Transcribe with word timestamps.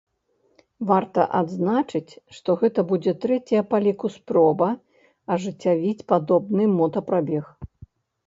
Варта 0.91 1.25
адзначыць, 1.39 2.13
што 2.37 2.55
гэта 2.61 2.79
будзе 2.93 3.11
трэцяя 3.25 3.61
па 3.73 3.77
ліку 3.87 4.07
спроба 4.17 4.69
ажыццявіць 5.35 6.05
падобны 6.13 6.63
мотапрабег. 6.79 7.45